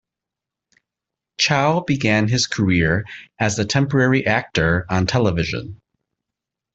Chow 1.39 1.81
began 1.81 2.27
his 2.27 2.47
career 2.47 3.05
as 3.37 3.59
a 3.59 3.65
temporary 3.65 4.25
actor 4.25 4.87
on 4.89 5.05
television. 5.05 5.79